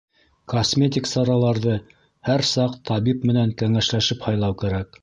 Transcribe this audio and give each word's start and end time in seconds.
Косметик 0.53 1.09
сараларҙы 1.11 1.75
һәр 2.31 2.45
саҡ 2.55 2.77
табип 2.93 3.33
менән 3.33 3.57
кәңәшләшеп 3.63 4.29
һайлау 4.31 4.61
кәрәк! 4.67 4.95